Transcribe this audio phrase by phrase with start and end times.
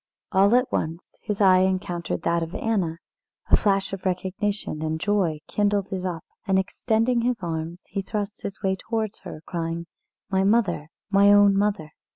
[0.31, 2.97] All at once his eye encountered that of Anna.
[3.51, 8.41] A flash of recognition and joy kindled it up, and, extending his arms, he thrust
[8.41, 9.85] his way towards her, crying:
[10.31, 10.87] "My mother!
[11.11, 11.91] my own mother!"